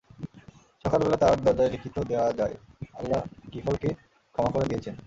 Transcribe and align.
সকাল 0.85 0.99
বেলা 1.03 1.17
তার 1.17 1.37
দরজায় 1.45 1.71
লিখিত 1.73 1.95
দেখা 2.09 2.29
যায়, 2.39 2.55
আল্লাহ 2.93 3.21
কিফলকে 3.51 3.89
ক্ষমা 4.35 4.49
করে 4.53 4.65
দিয়েছেন। 4.65 4.95